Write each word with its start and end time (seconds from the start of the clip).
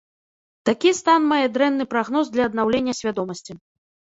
Такі 0.69 0.93
стан 0.99 1.27
мае 1.31 1.43
дрэнны 1.57 1.87
прагноз 1.93 2.25
для 2.39 2.43
аднаўлення 2.51 2.99
свядомасці. 3.03 3.53